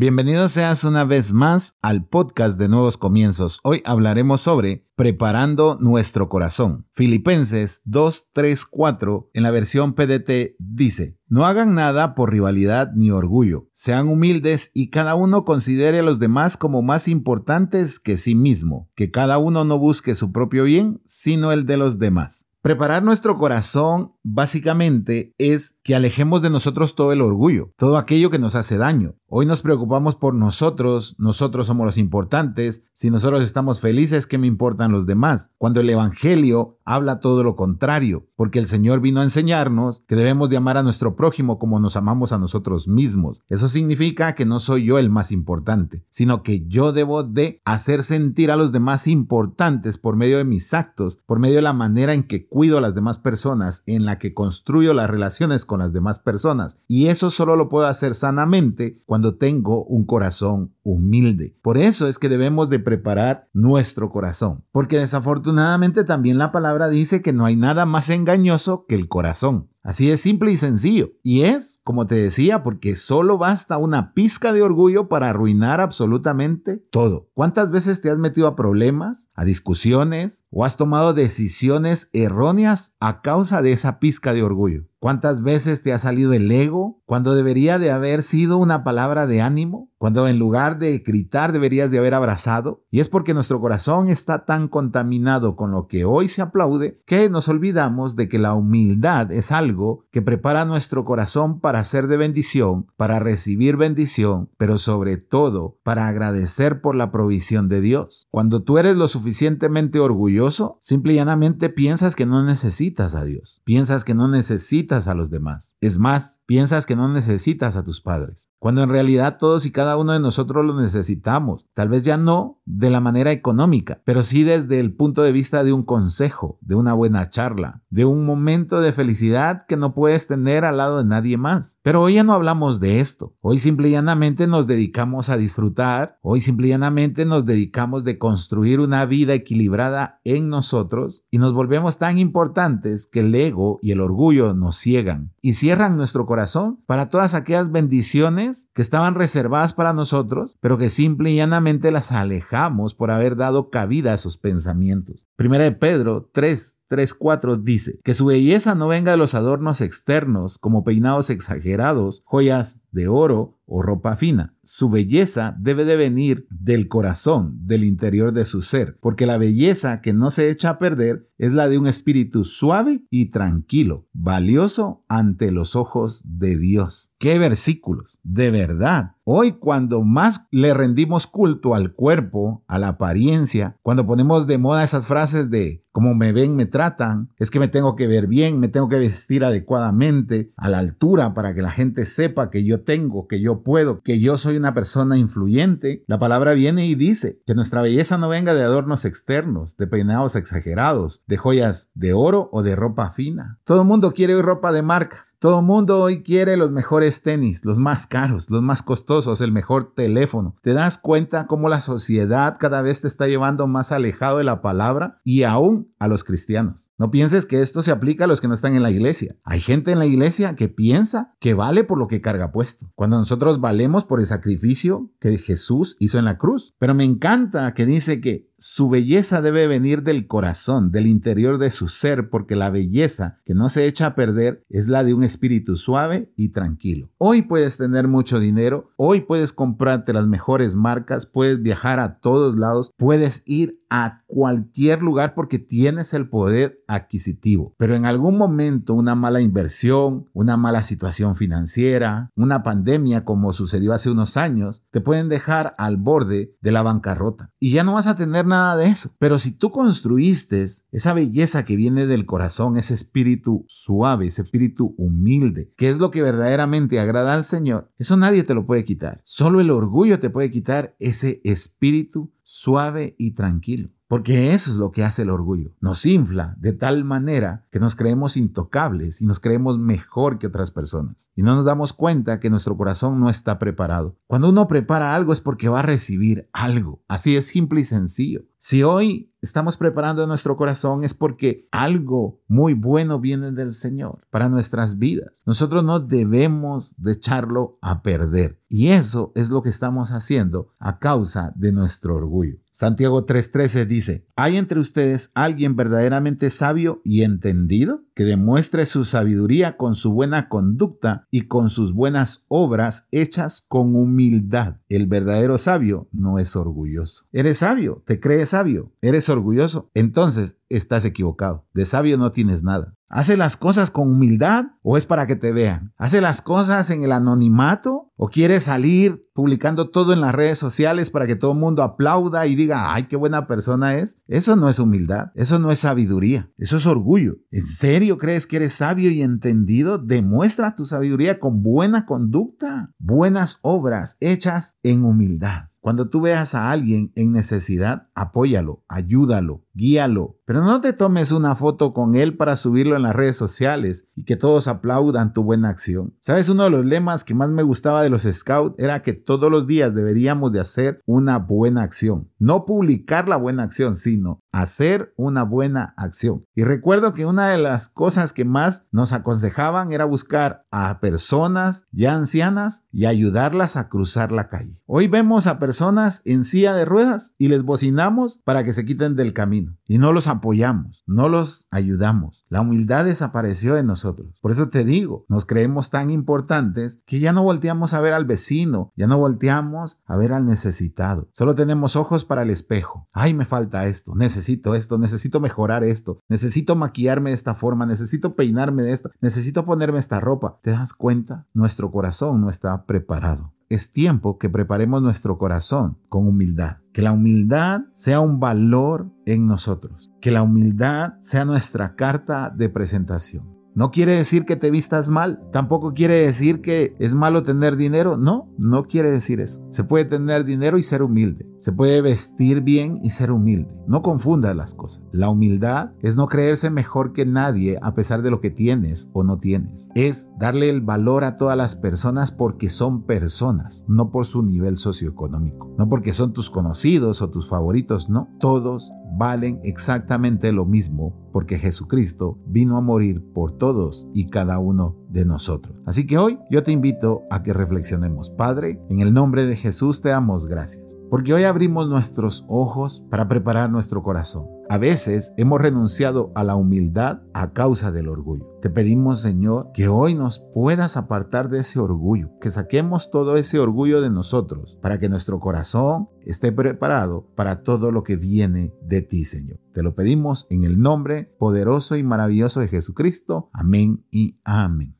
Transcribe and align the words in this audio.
Bienvenido 0.00 0.46
seas 0.48 0.84
una 0.84 1.02
vez 1.02 1.32
más 1.32 1.76
al 1.82 2.06
podcast 2.06 2.56
de 2.56 2.68
Nuevos 2.68 2.96
Comienzos. 2.96 3.58
Hoy 3.64 3.82
hablaremos 3.84 4.40
sobre 4.40 4.86
preparando 4.94 5.76
nuestro 5.80 6.28
corazón. 6.28 6.86
Filipenses 6.92 7.82
2, 7.84 8.28
3, 8.32 8.64
4 8.64 9.30
en 9.32 9.42
la 9.42 9.50
versión 9.50 9.94
PDT 9.94 10.54
dice, 10.60 11.18
no 11.26 11.46
hagan 11.46 11.74
nada 11.74 12.14
por 12.14 12.30
rivalidad 12.30 12.92
ni 12.94 13.10
orgullo, 13.10 13.70
sean 13.72 14.06
humildes 14.06 14.70
y 14.72 14.90
cada 14.90 15.16
uno 15.16 15.44
considere 15.44 15.98
a 15.98 16.04
los 16.04 16.20
demás 16.20 16.56
como 16.56 16.80
más 16.80 17.08
importantes 17.08 17.98
que 17.98 18.16
sí 18.16 18.36
mismo, 18.36 18.88
que 18.94 19.10
cada 19.10 19.38
uno 19.38 19.64
no 19.64 19.80
busque 19.80 20.14
su 20.14 20.30
propio 20.30 20.62
bien, 20.62 21.02
sino 21.06 21.50
el 21.50 21.66
de 21.66 21.76
los 21.76 21.98
demás. 21.98 22.48
Preparar 22.60 23.04
nuestro 23.04 23.36
corazón 23.36 24.12
básicamente 24.24 25.32
es 25.38 25.78
que 25.82 25.94
alejemos 25.94 26.42
de 26.42 26.50
nosotros 26.50 26.96
todo 26.96 27.12
el 27.12 27.20
orgullo, 27.20 27.72
todo 27.76 27.96
aquello 27.96 28.30
que 28.30 28.38
nos 28.38 28.56
hace 28.56 28.78
daño. 28.78 29.16
Hoy 29.30 29.44
nos 29.44 29.60
preocupamos 29.60 30.14
por 30.14 30.32
nosotros, 30.32 31.14
nosotros 31.18 31.66
somos 31.66 31.84
los 31.84 31.98
importantes, 31.98 32.86
si 32.94 33.10
nosotros 33.10 33.44
estamos 33.44 33.78
felices, 33.78 34.26
¿qué 34.26 34.38
me 34.38 34.46
importan 34.46 34.90
los 34.90 35.04
demás? 35.04 35.52
Cuando 35.58 35.82
el 35.82 35.90
Evangelio 35.90 36.78
habla 36.86 37.20
todo 37.20 37.44
lo 37.44 37.54
contrario, 37.54 38.26
porque 38.36 38.58
el 38.58 38.64
Señor 38.64 39.02
vino 39.02 39.20
a 39.20 39.24
enseñarnos 39.24 40.02
que 40.08 40.16
debemos 40.16 40.48
de 40.48 40.56
amar 40.56 40.78
a 40.78 40.82
nuestro 40.82 41.14
prójimo 41.14 41.58
como 41.58 41.78
nos 41.78 41.96
amamos 41.96 42.32
a 42.32 42.38
nosotros 42.38 42.88
mismos. 42.88 43.42
Eso 43.50 43.68
significa 43.68 44.34
que 44.34 44.46
no 44.46 44.60
soy 44.60 44.86
yo 44.86 44.98
el 44.98 45.10
más 45.10 45.30
importante, 45.30 46.06
sino 46.08 46.42
que 46.42 46.66
yo 46.66 46.92
debo 46.92 47.22
de 47.22 47.60
hacer 47.66 48.04
sentir 48.04 48.50
a 48.50 48.56
los 48.56 48.72
demás 48.72 49.06
importantes 49.06 49.98
por 49.98 50.16
medio 50.16 50.38
de 50.38 50.44
mis 50.44 50.72
actos, 50.72 51.18
por 51.26 51.38
medio 51.38 51.56
de 51.56 51.62
la 51.62 51.74
manera 51.74 52.14
en 52.14 52.22
que 52.22 52.46
cuido 52.46 52.78
a 52.78 52.80
las 52.80 52.94
demás 52.94 53.18
personas, 53.18 53.82
en 53.84 54.06
la 54.06 54.18
que 54.18 54.32
construyo 54.32 54.94
las 54.94 55.10
relaciones 55.10 55.66
con 55.66 55.80
las 55.80 55.92
demás 55.92 56.18
personas. 56.18 56.80
Y 56.88 57.08
eso 57.08 57.28
solo 57.28 57.56
lo 57.56 57.68
puedo 57.68 57.86
hacer 57.86 58.14
sanamente 58.14 59.02
cuando 59.04 59.17
cuando 59.18 59.36
tengo 59.36 59.84
un 59.84 60.04
corazón 60.04 60.76
humilde. 60.84 61.56
Por 61.60 61.76
eso 61.76 62.06
es 62.06 62.20
que 62.20 62.28
debemos 62.28 62.70
de 62.70 62.78
preparar 62.78 63.48
nuestro 63.52 64.10
corazón, 64.10 64.64
porque 64.70 64.96
desafortunadamente 64.96 66.04
también 66.04 66.38
la 66.38 66.52
palabra 66.52 66.88
dice 66.88 67.20
que 67.20 67.32
no 67.32 67.44
hay 67.44 67.56
nada 67.56 67.84
más 67.84 68.10
engañoso 68.10 68.86
que 68.86 68.94
el 68.94 69.08
corazón. 69.08 69.70
Así 69.88 70.10
es 70.10 70.20
simple 70.20 70.50
y 70.50 70.56
sencillo. 70.58 71.12
Y 71.22 71.44
es, 71.44 71.80
como 71.82 72.06
te 72.06 72.14
decía, 72.14 72.62
porque 72.62 72.94
solo 72.94 73.38
basta 73.38 73.78
una 73.78 74.12
pizca 74.12 74.52
de 74.52 74.60
orgullo 74.60 75.08
para 75.08 75.30
arruinar 75.30 75.80
absolutamente 75.80 76.76
todo. 76.76 77.30
¿Cuántas 77.32 77.70
veces 77.70 78.02
te 78.02 78.10
has 78.10 78.18
metido 78.18 78.48
a 78.48 78.54
problemas, 78.54 79.30
a 79.34 79.46
discusiones 79.46 80.44
o 80.50 80.66
has 80.66 80.76
tomado 80.76 81.14
decisiones 81.14 82.10
erróneas 82.12 82.98
a 83.00 83.22
causa 83.22 83.62
de 83.62 83.72
esa 83.72 83.98
pizca 83.98 84.34
de 84.34 84.42
orgullo? 84.42 84.84
¿Cuántas 84.98 85.42
veces 85.42 85.82
te 85.82 85.94
ha 85.94 85.98
salido 85.98 86.34
el 86.34 86.52
ego 86.52 87.00
cuando 87.06 87.34
debería 87.34 87.78
de 87.78 87.90
haber 87.90 88.22
sido 88.22 88.58
una 88.58 88.84
palabra 88.84 89.26
de 89.26 89.40
ánimo? 89.40 89.87
Cuando 89.98 90.28
en 90.28 90.38
lugar 90.38 90.78
de 90.78 90.98
gritar 90.98 91.52
deberías 91.52 91.90
de 91.90 91.98
haber 91.98 92.14
abrazado. 92.14 92.84
Y 92.90 93.00
es 93.00 93.08
porque 93.08 93.34
nuestro 93.34 93.60
corazón 93.60 94.08
está 94.08 94.44
tan 94.44 94.68
contaminado 94.68 95.56
con 95.56 95.72
lo 95.72 95.88
que 95.88 96.04
hoy 96.04 96.28
se 96.28 96.40
aplaude 96.40 97.02
que 97.04 97.28
nos 97.28 97.48
olvidamos 97.48 98.16
de 98.16 98.28
que 98.28 98.38
la 98.38 98.54
humildad 98.54 99.32
es 99.32 99.52
algo 99.52 100.06
que 100.10 100.22
prepara 100.22 100.64
nuestro 100.64 101.04
corazón 101.04 101.60
para 101.60 101.82
ser 101.84 102.06
de 102.06 102.16
bendición, 102.16 102.86
para 102.96 103.18
recibir 103.18 103.76
bendición, 103.76 104.50
pero 104.56 104.78
sobre 104.78 105.16
todo 105.16 105.78
para 105.82 106.08
agradecer 106.08 106.80
por 106.80 106.94
la 106.94 107.10
provisión 107.10 107.68
de 107.68 107.80
Dios. 107.80 108.26
Cuando 108.30 108.62
tú 108.62 108.78
eres 108.78 108.96
lo 108.96 109.08
suficientemente 109.08 109.98
orgulloso, 109.98 110.78
simple 110.80 111.14
y 111.14 111.16
llanamente 111.16 111.68
piensas 111.68 112.16
que 112.16 112.26
no 112.26 112.44
necesitas 112.44 113.14
a 113.14 113.24
Dios, 113.24 113.60
piensas 113.64 114.04
que 114.04 114.14
no 114.14 114.28
necesitas 114.28 115.08
a 115.08 115.14
los 115.14 115.30
demás. 115.30 115.76
Es 115.80 115.98
más, 115.98 116.42
piensas 116.46 116.86
que 116.86 116.96
no 116.96 117.08
necesitas 117.08 117.76
a 117.76 117.82
tus 117.82 118.00
padres, 118.00 118.50
cuando 118.58 118.82
en 118.82 118.90
realidad 118.90 119.38
todos 119.38 119.66
y 119.66 119.72
cada 119.72 119.87
uno 119.96 120.12
de 120.12 120.20
nosotros 120.20 120.64
lo 120.64 120.80
necesitamos. 120.80 121.66
Tal 121.74 121.88
vez 121.88 122.04
ya 122.04 122.16
no 122.16 122.60
de 122.64 122.90
la 122.90 123.00
manera 123.00 123.32
económica, 123.32 124.00
pero 124.04 124.22
sí 124.22 124.44
desde 124.44 124.80
el 124.80 124.94
punto 124.94 125.22
de 125.22 125.32
vista 125.32 125.64
de 125.64 125.72
un 125.72 125.82
consejo, 125.82 126.58
de 126.60 126.74
una 126.74 126.92
buena 126.92 127.30
charla, 127.30 127.82
de 127.90 128.04
un 128.04 128.26
momento 128.26 128.80
de 128.80 128.92
felicidad 128.92 129.64
que 129.66 129.76
no 129.76 129.94
puedes 129.94 130.26
tener 130.26 130.64
al 130.64 130.76
lado 130.76 130.98
de 130.98 131.04
nadie 131.04 131.36
más. 131.36 131.78
Pero 131.82 132.02
hoy 132.02 132.14
ya 132.14 132.24
no 132.24 132.34
hablamos 132.34 132.80
de 132.80 133.00
esto. 133.00 133.34
Hoy 133.40 133.58
simple 133.58 133.88
y 133.88 133.92
llanamente 133.92 134.46
nos 134.46 134.66
dedicamos 134.66 135.28
a 135.30 135.36
disfrutar. 135.36 136.18
Hoy 136.22 136.40
simple 136.40 136.68
y 136.68 136.70
llanamente 136.70 137.24
nos 137.24 137.46
dedicamos 137.46 138.04
de 138.04 138.18
construir 138.18 138.80
una 138.80 139.06
vida 139.06 139.34
equilibrada 139.34 140.20
en 140.24 140.48
nosotros 140.48 141.24
y 141.30 141.38
nos 141.38 141.52
volvemos 141.52 141.98
tan 141.98 142.18
importantes 142.18 143.06
que 143.06 143.20
el 143.20 143.34
ego 143.34 143.78
y 143.82 143.92
el 143.92 144.00
orgullo 144.00 144.54
nos 144.54 144.76
ciegan 144.76 145.32
y 145.40 145.54
cierran 145.54 145.96
nuestro 145.96 146.26
corazón 146.26 146.80
para 146.86 147.08
todas 147.08 147.34
aquellas 147.34 147.70
bendiciones 147.70 148.70
que 148.74 148.82
estaban 148.82 149.14
reservadas 149.14 149.72
para 149.78 149.92
nosotros, 149.92 150.58
pero 150.60 150.76
que 150.76 150.88
simple 150.88 151.30
y 151.30 151.36
llanamente 151.36 151.92
las 151.92 152.10
alejamos 152.10 152.94
por 152.94 153.12
haber 153.12 153.36
dado 153.36 153.70
cabida 153.70 154.10
a 154.10 154.14
esos 154.14 154.36
pensamientos. 154.36 155.28
Primera 155.36 155.62
de 155.62 155.70
Pedro 155.70 156.28
3, 156.32 156.77
3.4 156.88 157.62
dice, 157.62 158.00
que 158.02 158.14
su 158.14 158.26
belleza 158.26 158.74
no 158.74 158.88
venga 158.88 159.12
de 159.12 159.18
los 159.18 159.34
adornos 159.34 159.80
externos 159.80 160.58
como 160.58 160.84
peinados 160.84 161.30
exagerados, 161.30 162.22
joyas 162.24 162.84
de 162.90 163.08
oro 163.08 163.58
o 163.68 163.82
ropa 163.82 164.16
fina. 164.16 164.54
Su 164.62 164.88
belleza 164.88 165.54
debe 165.58 165.84
de 165.84 165.96
venir 165.96 166.46
del 166.50 166.88
corazón, 166.88 167.58
del 167.66 167.84
interior 167.84 168.32
de 168.32 168.44
su 168.44 168.62
ser, 168.62 168.96
porque 169.00 169.26
la 169.26 169.36
belleza 169.36 170.00
que 170.00 170.12
no 170.12 170.30
se 170.30 170.50
echa 170.50 170.70
a 170.70 170.78
perder 170.78 171.28
es 171.36 171.52
la 171.52 171.68
de 171.68 171.78
un 171.78 171.86
espíritu 171.86 172.44
suave 172.44 173.02
y 173.10 173.26
tranquilo, 173.26 174.06
valioso 174.12 175.04
ante 175.08 175.52
los 175.52 175.76
ojos 175.76 176.22
de 176.26 176.58
Dios. 176.58 177.14
¡Qué 177.18 177.38
versículos! 177.38 178.18
De 178.24 178.50
verdad. 178.50 179.12
Hoy 179.24 179.52
cuando 179.52 180.02
más 180.02 180.48
le 180.50 180.72
rendimos 180.72 181.26
culto 181.26 181.74
al 181.74 181.92
cuerpo, 181.92 182.64
a 182.66 182.78
la 182.78 182.88
apariencia, 182.88 183.76
cuando 183.82 184.06
ponemos 184.06 184.46
de 184.46 184.56
moda 184.56 184.82
esas 184.82 185.06
frases 185.06 185.50
de 185.50 185.84
como 185.92 186.14
me 186.14 186.32
ven, 186.32 186.54
me 186.54 186.64
tratan, 186.78 187.28
es 187.38 187.50
que 187.50 187.58
me 187.58 187.66
tengo 187.66 187.96
que 187.96 188.06
ver 188.06 188.28
bien, 188.28 188.60
me 188.60 188.68
tengo 188.68 188.88
que 188.88 189.00
vestir 189.00 189.42
adecuadamente, 189.42 190.52
a 190.56 190.68
la 190.68 190.78
altura, 190.78 191.34
para 191.34 191.52
que 191.52 191.60
la 191.60 191.72
gente 191.72 192.04
sepa 192.04 192.50
que 192.50 192.62
yo 192.62 192.82
tengo, 192.82 193.26
que 193.26 193.40
yo 193.40 193.64
puedo, 193.64 194.00
que 194.00 194.20
yo 194.20 194.38
soy 194.38 194.56
una 194.56 194.74
persona 194.74 195.18
influyente. 195.18 196.04
La 196.06 196.20
palabra 196.20 196.54
viene 196.54 196.86
y 196.86 196.94
dice 196.94 197.42
que 197.48 197.56
nuestra 197.56 197.82
belleza 197.82 198.16
no 198.16 198.28
venga 198.28 198.54
de 198.54 198.62
adornos 198.62 199.04
externos, 199.04 199.76
de 199.76 199.88
peinados 199.88 200.36
exagerados, 200.36 201.24
de 201.26 201.36
joyas 201.36 201.90
de 201.94 202.12
oro 202.12 202.48
o 202.52 202.62
de 202.62 202.76
ropa 202.76 203.10
fina. 203.10 203.58
Todo 203.64 203.80
el 203.82 203.88
mundo 203.88 204.14
quiere 204.14 204.40
ropa 204.40 204.70
de 204.70 204.82
marca. 204.82 205.26
Todo 205.40 205.62
mundo 205.62 206.00
hoy 206.00 206.24
quiere 206.24 206.56
los 206.56 206.72
mejores 206.72 207.22
tenis, 207.22 207.64
los 207.64 207.78
más 207.78 208.08
caros, 208.08 208.50
los 208.50 208.60
más 208.60 208.82
costosos, 208.82 209.40
el 209.40 209.52
mejor 209.52 209.94
teléfono. 209.94 210.56
¿Te 210.62 210.72
das 210.74 210.98
cuenta 210.98 211.46
cómo 211.46 211.68
la 211.68 211.80
sociedad 211.80 212.56
cada 212.58 212.82
vez 212.82 213.02
te 213.02 213.06
está 213.06 213.28
llevando 213.28 213.68
más 213.68 213.92
alejado 213.92 214.38
de 214.38 214.44
la 214.44 214.62
palabra 214.62 215.20
y 215.22 215.44
aún 215.44 215.94
a 216.00 216.08
los 216.08 216.24
cristianos? 216.24 216.90
No 216.98 217.12
pienses 217.12 217.46
que 217.46 217.62
esto 217.62 217.82
se 217.82 217.92
aplica 217.92 218.24
a 218.24 218.26
los 218.26 218.40
que 218.40 218.48
no 218.48 218.54
están 218.54 218.74
en 218.74 218.82
la 218.82 218.90
iglesia. 218.90 219.36
Hay 219.44 219.60
gente 219.60 219.92
en 219.92 220.00
la 220.00 220.06
iglesia 220.06 220.56
que 220.56 220.66
piensa 220.66 221.36
que 221.38 221.54
vale 221.54 221.84
por 221.84 221.98
lo 221.98 222.08
que 222.08 222.20
carga 222.20 222.50
puesto, 222.50 222.90
cuando 222.96 223.16
nosotros 223.16 223.60
valemos 223.60 224.04
por 224.04 224.18
el 224.18 224.26
sacrificio 224.26 225.12
que 225.20 225.38
Jesús 225.38 225.96
hizo 226.00 226.18
en 226.18 226.24
la 226.24 226.36
cruz. 226.36 226.74
Pero 226.80 226.96
me 226.96 227.04
encanta 227.04 227.74
que 227.74 227.86
dice 227.86 228.20
que 228.20 228.47
su 228.58 228.88
belleza 228.88 229.40
debe 229.40 229.68
venir 229.68 230.02
del 230.02 230.26
corazón, 230.26 230.90
del 230.90 231.06
interior 231.06 231.58
de 231.58 231.70
su 231.70 231.86
ser, 231.86 232.28
porque 232.28 232.56
la 232.56 232.70
belleza 232.70 233.38
que 233.44 233.54
no 233.54 233.68
se 233.68 233.86
echa 233.86 234.06
a 234.06 234.14
perder 234.16 234.64
es 234.68 234.88
la 234.88 235.04
de 235.04 235.14
un 235.14 235.22
espíritu 235.22 235.76
suave 235.76 236.32
y 236.34 236.48
tranquilo. 236.48 237.08
Hoy 237.18 237.42
puedes 237.42 237.78
tener 237.78 238.08
mucho 238.08 238.40
dinero, 238.40 238.90
hoy 238.96 239.20
puedes 239.20 239.52
comprarte 239.52 240.12
las 240.12 240.26
mejores 240.26 240.74
marcas, 240.74 241.24
puedes 241.24 241.62
viajar 241.62 242.00
a 242.00 242.18
todos 242.18 242.56
lados, 242.56 242.92
puedes 242.96 243.44
ir 243.46 243.77
a 243.90 244.22
cualquier 244.26 245.02
lugar 245.02 245.34
porque 245.34 245.58
tienes 245.58 246.14
el 246.14 246.28
poder 246.28 246.82
adquisitivo. 246.86 247.74
Pero 247.78 247.96
en 247.96 248.06
algún 248.06 248.38
momento 248.38 248.94
una 248.94 249.14
mala 249.14 249.40
inversión, 249.40 250.28
una 250.32 250.56
mala 250.56 250.82
situación 250.82 251.36
financiera, 251.36 252.30
una 252.34 252.62
pandemia 252.62 253.24
como 253.24 253.52
sucedió 253.52 253.92
hace 253.92 254.10
unos 254.10 254.36
años, 254.36 254.84
te 254.90 255.00
pueden 255.00 255.28
dejar 255.28 255.74
al 255.78 255.96
borde 255.96 256.54
de 256.60 256.72
la 256.72 256.82
bancarrota. 256.82 257.52
Y 257.58 257.70
ya 257.70 257.84
no 257.84 257.94
vas 257.94 258.06
a 258.06 258.16
tener 258.16 258.46
nada 258.46 258.76
de 258.76 258.86
eso. 258.86 259.10
Pero 259.18 259.38
si 259.38 259.52
tú 259.52 259.70
construiste 259.70 260.64
esa 260.92 261.12
belleza 261.12 261.64
que 261.64 261.76
viene 261.76 262.06
del 262.06 262.26
corazón, 262.26 262.76
ese 262.76 262.94
espíritu 262.94 263.64
suave, 263.68 264.26
ese 264.26 264.42
espíritu 264.42 264.94
humilde, 264.98 265.72
que 265.76 265.88
es 265.88 265.98
lo 265.98 266.10
que 266.10 266.22
verdaderamente 266.22 267.00
agrada 267.00 267.34
al 267.34 267.44
Señor, 267.44 267.90
eso 267.98 268.16
nadie 268.16 268.44
te 268.44 268.54
lo 268.54 268.66
puede 268.66 268.84
quitar. 268.84 269.20
Solo 269.24 269.60
el 269.60 269.70
orgullo 269.70 270.20
te 270.20 270.30
puede 270.30 270.50
quitar 270.50 270.94
ese 270.98 271.40
espíritu 271.44 272.32
suave 272.50 273.14
y 273.18 273.32
tranquilo. 273.32 273.90
Porque 274.08 274.54
eso 274.54 274.70
es 274.70 274.78
lo 274.78 274.90
que 274.90 275.04
hace 275.04 275.20
el 275.20 275.28
orgullo. 275.28 275.74
Nos 275.82 276.06
infla 276.06 276.56
de 276.58 276.72
tal 276.72 277.04
manera 277.04 277.66
que 277.70 277.78
nos 277.78 277.94
creemos 277.94 278.38
intocables 278.38 279.20
y 279.20 279.26
nos 279.26 279.38
creemos 279.38 279.78
mejor 279.78 280.38
que 280.38 280.46
otras 280.46 280.70
personas. 280.70 281.30
Y 281.36 281.42
no 281.42 281.54
nos 281.54 281.66
damos 281.66 281.92
cuenta 281.92 282.40
que 282.40 282.48
nuestro 282.48 282.74
corazón 282.78 283.20
no 283.20 283.28
está 283.28 283.58
preparado. 283.58 284.16
Cuando 284.26 284.48
uno 284.48 284.66
prepara 284.66 285.14
algo 285.14 285.34
es 285.34 285.42
porque 285.42 285.68
va 285.68 285.80
a 285.80 285.82
recibir 285.82 286.48
algo. 286.54 287.02
Así 287.06 287.36
es 287.36 287.46
simple 287.46 287.80
y 287.80 287.84
sencillo. 287.84 288.44
Si 288.60 288.82
hoy 288.82 289.32
estamos 289.40 289.76
preparando 289.76 290.26
nuestro 290.26 290.56
corazón 290.56 291.04
es 291.04 291.14
porque 291.14 291.68
algo 291.70 292.42
muy 292.48 292.74
bueno 292.74 293.20
viene 293.20 293.52
del 293.52 293.72
Señor 293.72 294.26
para 294.30 294.48
nuestras 294.48 294.98
vidas. 294.98 295.42
Nosotros 295.46 295.84
no 295.84 296.00
debemos 296.00 296.96
de 296.98 297.12
echarlo 297.12 297.78
a 297.80 298.02
perder. 298.02 298.60
Y 298.68 298.88
eso 298.88 299.30
es 299.36 299.50
lo 299.50 299.62
que 299.62 299.68
estamos 299.68 300.10
haciendo 300.10 300.74
a 300.80 300.98
causa 300.98 301.52
de 301.54 301.70
nuestro 301.70 302.16
orgullo. 302.16 302.56
Santiago 302.72 303.26
3:13 303.26 303.86
dice, 303.86 304.26
¿hay 304.34 304.56
entre 304.56 304.80
ustedes 304.80 305.30
alguien 305.34 305.76
verdaderamente 305.76 306.50
sabio 306.50 307.00
y 307.04 307.22
entendido 307.22 308.02
que 308.18 308.24
demuestre 308.24 308.84
su 308.84 309.04
sabiduría 309.04 309.76
con 309.76 309.94
su 309.94 310.10
buena 310.10 310.48
conducta 310.48 311.28
y 311.30 311.42
con 311.42 311.70
sus 311.70 311.94
buenas 311.94 312.46
obras 312.48 313.06
hechas 313.12 313.64
con 313.68 313.94
humildad? 313.94 314.78
El 314.88 315.06
verdadero 315.06 315.56
sabio 315.56 316.08
no 316.10 316.40
es 316.40 316.56
orgulloso. 316.56 317.26
Eres 317.32 317.58
sabio, 317.58 318.02
te 318.06 318.18
crees 318.18 318.48
sabio, 318.48 318.90
eres 319.02 319.28
orgulloso. 319.28 319.88
Entonces 319.94 320.57
estás 320.68 321.04
equivocado. 321.04 321.66
De 321.74 321.84
sabio 321.84 322.18
no 322.18 322.32
tienes 322.32 322.62
nada. 322.62 322.94
¿Hace 323.08 323.38
las 323.38 323.56
cosas 323.56 323.90
con 323.90 324.08
humildad 324.08 324.66
o 324.82 324.98
es 324.98 325.06
para 325.06 325.26
que 325.26 325.36
te 325.36 325.50
vean? 325.50 325.94
¿Hace 325.96 326.20
las 326.20 326.42
cosas 326.42 326.90
en 326.90 327.02
el 327.02 327.12
anonimato 327.12 328.12
o 328.16 328.28
quiere 328.28 328.60
salir 328.60 329.26
publicando 329.32 329.88
todo 329.88 330.12
en 330.12 330.20
las 330.20 330.34
redes 330.34 330.58
sociales 330.58 331.08
para 331.08 331.26
que 331.26 331.36
todo 331.36 331.52
el 331.52 331.58
mundo 331.58 331.82
aplauda 331.82 332.46
y 332.46 332.54
diga, 332.54 332.92
ay, 332.92 333.04
qué 333.04 333.16
buena 333.16 333.46
persona 333.46 333.96
es? 333.96 334.20
Eso 334.26 334.56
no 334.56 334.68
es 334.68 334.78
humildad, 334.78 335.30
eso 335.34 335.58
no 335.58 335.70
es 335.70 335.78
sabiduría, 335.78 336.50
eso 336.58 336.76
es 336.76 336.86
orgullo. 336.86 337.36
¿En 337.50 337.64
serio 337.64 338.18
crees 338.18 338.46
que 338.46 338.56
eres 338.56 338.74
sabio 338.74 339.10
y 339.10 339.22
entendido? 339.22 339.96
Demuestra 339.96 340.74
tu 340.74 340.84
sabiduría 340.84 341.38
con 341.38 341.62
buena 341.62 342.04
conducta, 342.04 342.92
buenas 342.98 343.58
obras 343.62 344.18
hechas 344.20 344.78
en 344.82 345.04
humildad. 345.04 345.68
Cuando 345.80 346.10
tú 346.10 346.20
veas 346.20 346.54
a 346.54 346.70
alguien 346.70 347.12
en 347.14 347.32
necesidad, 347.32 348.08
apóyalo, 348.14 348.84
ayúdalo, 348.88 349.64
guíalo, 349.72 350.37
pero 350.48 350.62
no 350.62 350.80
te 350.80 350.94
tomes 350.94 351.30
una 351.30 351.54
foto 351.54 351.92
con 351.92 352.14
él 352.14 352.34
para 352.34 352.56
subirlo 352.56 352.96
en 352.96 353.02
las 353.02 353.14
redes 353.14 353.36
sociales 353.36 354.08
y 354.16 354.24
que 354.24 354.36
todos 354.36 354.66
aplaudan 354.66 355.34
tu 355.34 355.42
buena 355.42 355.68
acción. 355.68 356.16
¿Sabes? 356.22 356.48
Uno 356.48 356.64
de 356.64 356.70
los 356.70 356.86
lemas 356.86 357.22
que 357.22 357.34
más 357.34 357.50
me 357.50 357.62
gustaba 357.62 358.02
de 358.02 358.08
los 358.08 358.22
scouts 358.22 358.74
era 358.78 359.02
que 359.02 359.12
todos 359.12 359.50
los 359.50 359.66
días 359.66 359.94
deberíamos 359.94 360.50
de 360.50 360.60
hacer 360.60 361.02
una 361.04 361.38
buena 361.38 361.82
acción. 361.82 362.30
No 362.38 362.64
publicar 362.64 363.28
la 363.28 363.36
buena 363.36 363.64
acción, 363.64 363.94
sino 363.94 364.40
hacer 364.50 365.12
una 365.16 365.42
buena 365.42 365.92
acción. 365.98 366.42
Y 366.54 366.64
recuerdo 366.64 367.12
que 367.12 367.26
una 367.26 367.48
de 367.50 367.58
las 367.58 367.90
cosas 367.90 368.32
que 368.32 368.46
más 368.46 368.88
nos 368.90 369.12
aconsejaban 369.12 369.92
era 369.92 370.06
buscar 370.06 370.64
a 370.70 370.98
personas 371.00 371.86
ya 371.92 372.14
ancianas 372.14 372.86
y 372.90 373.04
ayudarlas 373.04 373.76
a 373.76 373.90
cruzar 373.90 374.32
la 374.32 374.48
calle. 374.48 374.80
Hoy 374.86 375.08
vemos 375.08 375.46
a 375.46 375.58
personas 375.58 376.22
en 376.24 376.42
silla 376.42 376.72
de 376.72 376.86
ruedas 376.86 377.34
y 377.36 377.48
les 377.48 377.64
bocinamos 377.64 378.40
para 378.44 378.64
que 378.64 378.72
se 378.72 378.86
quiten 378.86 379.14
del 379.14 379.34
camino 379.34 379.76
y 379.86 379.98
no 379.98 380.12
los 380.12 380.26
apoyamos, 380.38 381.04
no 381.06 381.28
los 381.28 381.66
ayudamos. 381.70 382.46
La 382.48 382.60
humildad 382.60 383.04
desapareció 383.04 383.74
de 383.74 383.82
nosotros. 383.82 384.38
Por 384.40 384.50
eso 384.50 384.68
te 384.68 384.84
digo, 384.84 385.24
nos 385.28 385.44
creemos 385.44 385.90
tan 385.90 386.10
importantes 386.10 387.02
que 387.06 387.20
ya 387.20 387.32
no 387.32 387.42
volteamos 387.42 387.94
a 387.94 388.00
ver 388.00 388.12
al 388.12 388.24
vecino, 388.24 388.92
ya 388.96 389.06
no 389.06 389.18
volteamos 389.18 389.98
a 390.06 390.16
ver 390.16 390.32
al 390.32 390.46
necesitado. 390.46 391.28
Solo 391.32 391.54
tenemos 391.54 391.96
ojos 391.96 392.24
para 392.24 392.42
el 392.42 392.50
espejo. 392.50 393.08
Ay, 393.12 393.34
me 393.34 393.44
falta 393.44 393.86
esto, 393.86 394.14
necesito 394.14 394.74
esto, 394.74 394.98
necesito 394.98 395.40
mejorar 395.40 395.84
esto, 395.84 396.20
necesito 396.28 396.76
maquillarme 396.76 397.30
de 397.30 397.34
esta 397.34 397.54
forma, 397.54 397.86
necesito 397.86 398.34
peinarme 398.34 398.82
de 398.82 398.92
esta, 398.92 399.10
necesito 399.20 399.64
ponerme 399.64 399.98
esta 399.98 400.20
ropa. 400.20 400.58
¿Te 400.62 400.70
das 400.70 400.94
cuenta? 400.94 401.46
Nuestro 401.52 401.90
corazón 401.90 402.40
no 402.40 402.50
está 402.50 402.84
preparado 402.86 403.52
es 403.68 403.92
tiempo 403.92 404.38
que 404.38 404.48
preparemos 404.48 405.02
nuestro 405.02 405.36
corazón 405.36 405.98
con 406.08 406.26
humildad. 406.26 406.78
Que 406.92 407.02
la 407.02 407.12
humildad 407.12 407.82
sea 407.94 408.20
un 408.20 408.40
valor 408.40 409.10
en 409.26 409.46
nosotros. 409.46 410.10
Que 410.20 410.30
la 410.30 410.42
humildad 410.42 411.14
sea 411.20 411.44
nuestra 411.44 411.94
carta 411.94 412.50
de 412.50 412.68
presentación. 412.70 413.57
No 413.78 413.92
quiere 413.92 414.16
decir 414.16 414.44
que 414.44 414.56
te 414.56 414.72
vistas 414.72 415.08
mal, 415.08 415.40
tampoco 415.52 415.94
quiere 415.94 416.16
decir 416.16 416.62
que 416.62 416.96
es 416.98 417.14
malo 417.14 417.44
tener 417.44 417.76
dinero, 417.76 418.16
no, 418.16 418.52
no 418.58 418.82
quiere 418.86 419.08
decir 419.08 419.38
eso. 419.38 419.64
Se 419.70 419.84
puede 419.84 420.04
tener 420.04 420.44
dinero 420.44 420.78
y 420.78 420.82
ser 420.82 421.00
humilde, 421.00 421.46
se 421.58 421.70
puede 421.70 422.02
vestir 422.02 422.62
bien 422.62 422.98
y 423.04 423.10
ser 423.10 423.30
humilde. 423.30 423.72
No 423.86 424.02
confundas 424.02 424.56
las 424.56 424.74
cosas. 424.74 425.04
La 425.12 425.28
humildad 425.28 425.92
es 426.02 426.16
no 426.16 426.26
creerse 426.26 426.70
mejor 426.70 427.12
que 427.12 427.24
nadie 427.24 427.78
a 427.80 427.94
pesar 427.94 428.22
de 428.22 428.32
lo 428.32 428.40
que 428.40 428.50
tienes 428.50 429.10
o 429.12 429.22
no 429.22 429.38
tienes. 429.38 429.88
Es 429.94 430.32
darle 430.40 430.70
el 430.70 430.80
valor 430.80 431.22
a 431.22 431.36
todas 431.36 431.56
las 431.56 431.76
personas 431.76 432.32
porque 432.32 432.70
son 432.70 433.04
personas, 433.04 433.84
no 433.86 434.10
por 434.10 434.26
su 434.26 434.42
nivel 434.42 434.76
socioeconómico, 434.76 435.72
no 435.78 435.88
porque 435.88 436.12
son 436.12 436.32
tus 436.32 436.50
conocidos 436.50 437.22
o 437.22 437.30
tus 437.30 437.48
favoritos, 437.48 438.10
no, 438.10 438.28
todos 438.40 438.90
valen 439.16 439.60
exactamente 439.62 440.52
lo 440.52 440.64
mismo 440.64 441.27
porque 441.32 441.58
Jesucristo 441.58 442.38
vino 442.46 442.76
a 442.76 442.80
morir 442.80 443.22
por 443.32 443.52
todos 443.52 444.08
y 444.12 444.28
cada 444.28 444.58
uno 444.58 444.96
de 445.08 445.24
nosotros. 445.24 445.76
Así 445.86 446.06
que 446.06 446.18
hoy 446.18 446.38
yo 446.50 446.62
te 446.62 446.72
invito 446.72 447.22
a 447.30 447.42
que 447.42 447.52
reflexionemos. 447.52 448.30
Padre, 448.30 448.80
en 448.88 449.00
el 449.00 449.12
nombre 449.14 449.46
de 449.46 449.56
Jesús 449.56 450.00
te 450.00 450.10
damos 450.10 450.46
gracias, 450.46 450.96
porque 451.10 451.32
hoy 451.32 451.44
abrimos 451.44 451.88
nuestros 451.88 452.44
ojos 452.48 453.04
para 453.10 453.28
preparar 453.28 453.70
nuestro 453.70 454.02
corazón. 454.02 454.46
A 454.70 454.76
veces 454.76 455.32
hemos 455.38 455.62
renunciado 455.62 456.30
a 456.34 456.44
la 456.44 456.54
humildad 456.54 457.22
a 457.32 457.54
causa 457.54 457.90
del 457.90 458.08
orgullo. 458.08 458.58
Te 458.60 458.68
pedimos, 458.68 459.22
Señor, 459.22 459.70
que 459.72 459.88
hoy 459.88 460.14
nos 460.14 460.40
puedas 460.52 460.98
apartar 460.98 461.48
de 461.48 461.60
ese 461.60 461.80
orgullo, 461.80 462.32
que 462.38 462.50
saquemos 462.50 463.10
todo 463.10 463.38
ese 463.38 463.58
orgullo 463.58 464.02
de 464.02 464.10
nosotros, 464.10 464.78
para 464.82 464.98
que 464.98 465.08
nuestro 465.08 465.40
corazón 465.40 466.10
esté 466.26 466.52
preparado 466.52 467.26
para 467.34 467.62
todo 467.62 467.90
lo 467.92 468.02
que 468.02 468.16
viene 468.16 468.74
de 468.82 469.00
ti, 469.00 469.24
Señor. 469.24 469.58
Te 469.72 469.82
lo 469.82 469.94
pedimos 469.94 470.46
en 470.50 470.64
el 470.64 470.78
nombre 470.78 471.34
poderoso 471.38 471.96
y 471.96 472.02
maravilloso 472.02 472.60
de 472.60 472.68
Jesucristo. 472.68 473.48
Amén 473.54 474.04
y 474.10 474.38
amén. 474.44 474.97